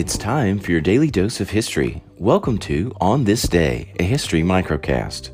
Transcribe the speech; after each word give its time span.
It's 0.00 0.16
time 0.16 0.58
for 0.58 0.70
your 0.70 0.80
daily 0.80 1.10
dose 1.10 1.42
of 1.42 1.50
history. 1.50 2.02
Welcome 2.16 2.56
to 2.60 2.90
On 3.02 3.22
This 3.22 3.42
Day, 3.42 3.92
a 4.00 4.02
history 4.02 4.40
microcast. 4.40 5.28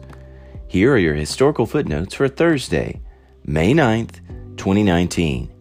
Here 0.67 0.93
are 0.93 0.99
your 0.99 1.15
historical 1.15 1.67
footnotes 1.67 2.15
for 2.15 2.27
Thursday, 2.27 3.01
May 3.45 3.75
9th, 3.75 4.17
2019. 4.57 5.55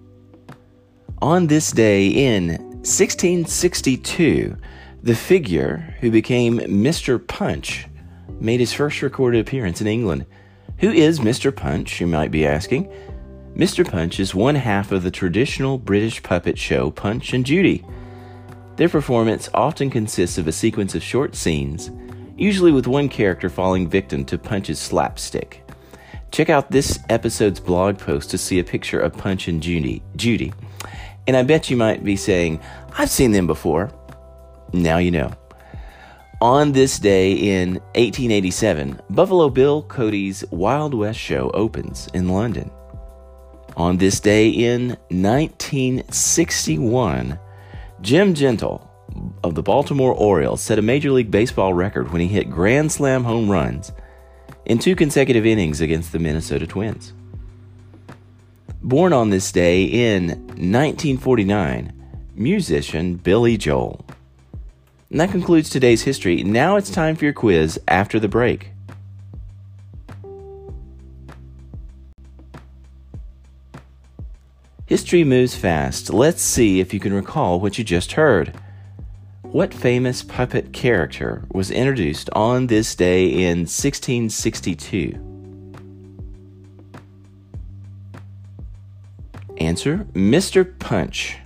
On 1.22 1.46
this 1.46 1.72
day 1.72 2.08
in 2.08 2.48
1662, 2.82 4.58
the 5.04 5.16
figure 5.16 5.96
who 6.00 6.10
became 6.10 6.58
Mr. 6.58 7.20
Punch 7.28 7.86
made 8.40 8.60
his 8.60 8.74
first 8.74 9.04
recorded 9.04 9.40
appearance 9.40 9.82
in 9.82 9.88
England. 9.88 10.26
Who 10.80 10.90
is 10.90 11.20
Mr. 11.20 11.56
Punch, 11.56 12.02
you 12.02 12.08
might 12.08 12.32
be 12.32 12.48
asking? 12.48 12.92
Mr. 13.56 13.88
Punch 13.88 14.20
is 14.20 14.34
one 14.34 14.56
half 14.56 14.92
of 14.92 15.04
the 15.04 15.12
traditional 15.12 15.78
British 15.78 16.24
puppet 16.24 16.58
show 16.58 16.90
Punch 16.90 17.34
and 17.34 17.46
Judy. 17.46 17.86
Their 18.78 18.90
performance 18.90 19.50
often 19.54 19.90
consists 19.90 20.38
of 20.38 20.48
a 20.48 20.52
sequence 20.52 20.96
of 20.96 21.04
short 21.04 21.36
scenes, 21.36 21.92
usually 22.38 22.72
with 22.72 22.88
one 22.88 23.08
character 23.08 23.50
falling 23.50 23.88
victim 23.88 24.26
to 24.26 24.38
Punch's 24.38 24.80
slapstick. 24.80 25.62
Check 26.32 26.50
out 26.50 26.72
this 26.72 27.00
episode's 27.10 27.62
blog 27.62 27.98
post 27.98 28.30
to 28.32 28.38
see 28.38 28.60
a 28.60 28.64
picture 28.64 29.00
of 29.00 29.18
Punch 29.18 29.48
and 29.48 29.64
Judy. 29.64 30.04
Judy. 30.18 30.52
And 31.28 31.38
I 31.38 31.44
bet 31.44 31.70
you 31.70 31.78
might 31.78 32.04
be 32.04 32.18
saying, 32.18 32.60
I've 32.98 33.10
seen 33.10 33.32
them 33.32 33.48
before. 33.48 33.90
Now 34.74 34.98
you 34.98 35.12
know. 35.12 35.32
On 36.42 36.74
this 36.74 37.00
day 37.00 37.32
in 37.32 37.76
1887, 37.96 39.00
Buffalo 39.10 39.50
Bill 39.50 39.84
Cody's 39.84 40.44
Wild 40.52 40.94
West 40.94 41.18
show 41.18 41.50
opens 41.54 42.10
in 42.14 42.28
London. 42.28 42.70
On 43.78 43.96
this 43.96 44.20
day 44.20 44.50
in 44.50 44.90
1961, 45.10 47.40
Jim 48.02 48.34
Gentile 48.34 48.90
of 49.44 49.56
the 49.56 49.64
Baltimore 49.64 50.14
Orioles 50.14 50.62
set 50.62 50.80
a 50.80 50.82
Major 50.82 51.12
League 51.12 51.32
Baseball 51.32 51.74
record 51.74 52.12
when 52.12 52.22
he 52.22 52.28
hit 52.28 52.50
grand 52.50 52.92
slam 52.92 53.24
home 53.24 53.50
runs 53.50 53.92
in 54.66 54.80
two 54.80 54.96
consecutive 54.96 55.46
innings 55.46 55.80
against 55.80 56.12
the 56.12 56.20
Minnesota 56.20 56.68
Twins. 56.68 57.14
Born 58.82 59.14
on 59.14 59.30
this 59.30 59.52
day 59.52 59.84
in 59.84 60.28
1949, 60.28 61.94
musician 62.36 63.16
Billy 63.16 63.58
Joel. 63.58 64.06
And 65.10 65.20
that 65.20 65.32
concludes 65.32 65.70
today's 65.70 66.04
history. 66.04 66.44
Now 66.44 66.76
it's 66.76 66.92
time 66.92 67.16
for 67.16 67.26
your 67.26 67.34
quiz 67.34 67.80
after 67.88 68.20
the 68.20 68.28
break. 68.28 68.75
History 74.88 75.24
moves 75.24 75.56
fast. 75.56 76.14
Let's 76.14 76.44
see 76.44 76.80
if 76.80 76.94
you 76.94 77.00
can 77.00 77.12
recall 77.12 77.60
what 77.60 77.80
you 77.80 77.84
just 77.84 78.12
heard. 78.12 78.56
What 79.42 79.74
famous 79.74 80.22
puppet 80.22 80.74
character 80.74 81.44
was 81.52 81.72
introduced 81.72 82.30
on 82.34 82.68
this 82.68 82.94
day 82.94 83.26
in 83.26 83.62
1662? 83.62 85.20
Answer 89.58 90.06
Mr. 90.14 90.78
Punch. 90.78 91.38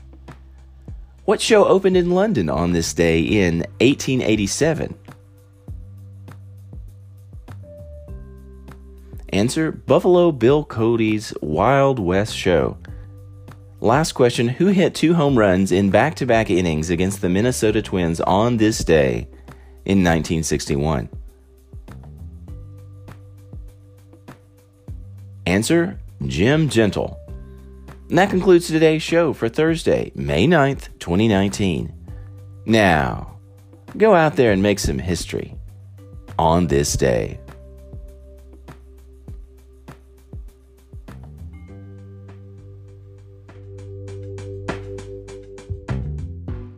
What 1.23 1.39
show 1.39 1.63
opened 1.63 1.95
in 1.95 2.09
London 2.09 2.49
on 2.49 2.73
this 2.73 2.93
day 2.93 3.21
in 3.21 3.59
1887? 3.79 4.95
Answer 9.31 9.71
Buffalo 9.71 10.33
Bill 10.33 10.65
Cody's 10.65 11.33
Wild 11.41 11.99
West 11.99 12.35
Show. 12.35 12.77
Last 13.81 14.11
question 14.11 14.49
Who 14.49 14.67
hit 14.67 14.93
two 14.93 15.13
home 15.13 15.37
runs 15.37 15.71
in 15.71 15.89
back 15.89 16.15
to 16.15 16.25
back 16.25 16.49
innings 16.49 16.89
against 16.89 17.21
the 17.21 17.29
Minnesota 17.29 17.81
Twins 17.81 18.19
on 18.21 18.57
this 18.57 18.79
day 18.79 19.27
in 19.85 20.03
1961? 20.03 21.07
Answer 25.45 25.97
Jim 26.27 26.67
Gentile. 26.67 27.17
And 28.09 28.17
that 28.17 28.29
concludes 28.29 28.67
today's 28.67 29.01
show 29.01 29.31
for 29.31 29.47
Thursday, 29.47 30.11
May 30.13 30.45
9th, 30.45 30.89
2019. 30.99 31.93
Now, 32.65 33.39
go 33.95 34.13
out 34.13 34.35
there 34.35 34.51
and 34.51 34.61
make 34.61 34.79
some 34.79 34.99
history 34.99 35.55
on 36.37 36.67
this 36.67 36.93
day. 36.93 37.39